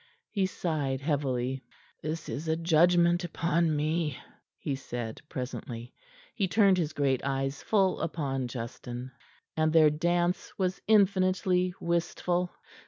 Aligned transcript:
He 0.31 0.47
sighed 0.47 0.99
heavily. 1.01 1.63
"This 2.01 2.27
is 2.27 2.47
a 2.47 2.55
judgment 2.55 3.23
upon 3.23 3.75
me," 3.75 4.17
he 4.57 4.73
said 4.75 5.21
presently. 5.29 5.93
He 6.33 6.47
turned 6.47 6.79
his 6.79 6.91
great 6.93 7.23
eyes 7.23 7.61
full 7.61 7.99
upon 8.01 8.47
Justin, 8.47 9.11
and 9.55 9.71
their 9.73 9.91
dance 9.91 10.53
was 10.57 10.81
infinitely 10.87 11.75
wistful. 11.79 12.51